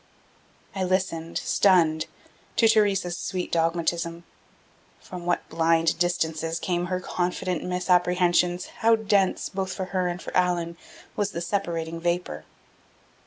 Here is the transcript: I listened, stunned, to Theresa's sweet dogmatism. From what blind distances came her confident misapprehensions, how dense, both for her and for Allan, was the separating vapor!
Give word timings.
I 0.73 0.83
listened, 0.83 1.37
stunned, 1.37 2.07
to 2.55 2.67
Theresa's 2.67 3.15
sweet 3.15 3.51
dogmatism. 3.51 4.23
From 4.99 5.27
what 5.27 5.47
blind 5.47 5.99
distances 5.99 6.57
came 6.57 6.87
her 6.87 6.99
confident 6.99 7.63
misapprehensions, 7.63 8.65
how 8.79 8.95
dense, 8.95 9.47
both 9.49 9.71
for 9.71 9.85
her 9.93 10.07
and 10.07 10.19
for 10.19 10.35
Allan, 10.35 10.75
was 11.15 11.33
the 11.33 11.39
separating 11.41 11.99
vapor! 11.99 12.45